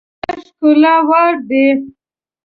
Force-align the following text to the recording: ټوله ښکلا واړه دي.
ټوله 0.59 0.93
ښکلا 0.95 0.95
واړه 1.09 1.41
دي. 1.49 1.65